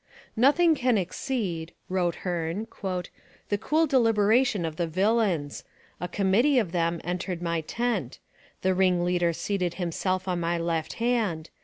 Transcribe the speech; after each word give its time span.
'Nothing 0.35 0.73
can 0.73 0.97
exceed,' 0.97 1.73
wrote 1.87 2.15
Hearne, 2.25 2.65
'the 2.81 3.57
cool 3.59 3.85
deliberation 3.85 4.65
of 4.65 4.77
the 4.77 4.87
villains. 4.87 5.63
A 5.99 6.07
committee 6.07 6.57
of 6.57 6.71
them 6.71 6.99
entered 7.03 7.39
my 7.43 7.61
tent. 7.61 8.17
The 8.63 8.73
ringleader 8.73 9.31
seated 9.31 9.75
himself 9.75 10.27
on 10.27 10.39
my 10.39 10.57
left 10.57 10.93
hand. 10.93 11.51